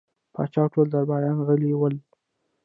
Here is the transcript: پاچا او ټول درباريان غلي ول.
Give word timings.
پاچا 0.33 0.59
او 0.65 0.71
ټول 0.73 0.87
درباريان 0.93 1.37
غلي 1.47 1.71
ول. 1.75 1.95